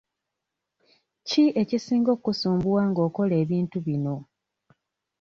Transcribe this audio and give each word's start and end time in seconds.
Ki 1.27 1.43
ekisinga 1.61 2.09
okkusumbuwa 2.15 2.81
nga 2.89 3.01
okola 3.07 3.33
ebintu 3.43 3.77
bino? 3.85 4.15